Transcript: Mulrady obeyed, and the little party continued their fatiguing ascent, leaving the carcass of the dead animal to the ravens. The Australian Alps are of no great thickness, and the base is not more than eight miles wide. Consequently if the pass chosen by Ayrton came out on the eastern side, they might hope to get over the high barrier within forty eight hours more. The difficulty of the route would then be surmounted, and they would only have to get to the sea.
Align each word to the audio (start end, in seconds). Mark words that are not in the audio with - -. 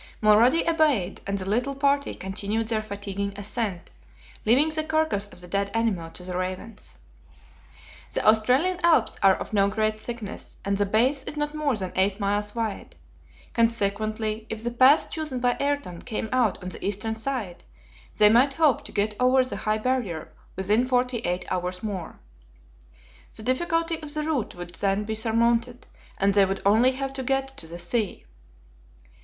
Mulrady 0.19 0.67
obeyed, 0.67 1.21
and 1.27 1.37
the 1.37 1.47
little 1.47 1.75
party 1.75 2.15
continued 2.15 2.69
their 2.69 2.81
fatiguing 2.81 3.33
ascent, 3.35 3.91
leaving 4.47 4.69
the 4.69 4.83
carcass 4.83 5.27
of 5.27 5.41
the 5.41 5.47
dead 5.47 5.69
animal 5.75 6.09
to 6.09 6.23
the 6.23 6.35
ravens. 6.35 6.95
The 8.11 8.27
Australian 8.27 8.79
Alps 8.83 9.19
are 9.21 9.35
of 9.35 9.53
no 9.53 9.67
great 9.67 9.99
thickness, 9.99 10.57
and 10.65 10.75
the 10.77 10.87
base 10.87 11.23
is 11.25 11.37
not 11.37 11.53
more 11.53 11.77
than 11.77 11.93
eight 11.95 12.19
miles 12.19 12.55
wide. 12.55 12.95
Consequently 13.53 14.47
if 14.49 14.63
the 14.63 14.71
pass 14.71 15.05
chosen 15.05 15.39
by 15.39 15.55
Ayrton 15.59 16.01
came 16.01 16.29
out 16.31 16.57
on 16.63 16.69
the 16.69 16.83
eastern 16.83 17.13
side, 17.13 17.63
they 18.17 18.27
might 18.27 18.53
hope 18.53 18.83
to 18.85 18.91
get 18.91 19.15
over 19.19 19.43
the 19.43 19.55
high 19.55 19.77
barrier 19.77 20.33
within 20.55 20.87
forty 20.87 21.17
eight 21.19 21.45
hours 21.51 21.83
more. 21.83 22.19
The 23.35 23.43
difficulty 23.43 23.99
of 24.01 24.11
the 24.15 24.23
route 24.23 24.55
would 24.55 24.73
then 24.73 25.03
be 25.03 25.13
surmounted, 25.13 25.85
and 26.17 26.33
they 26.33 26.45
would 26.45 26.63
only 26.65 26.93
have 26.93 27.13
to 27.13 27.21
get 27.21 27.55
to 27.57 27.67
the 27.67 27.77
sea. 27.77 28.25